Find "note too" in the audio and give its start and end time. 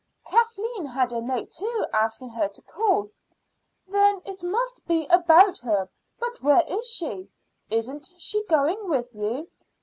1.21-1.85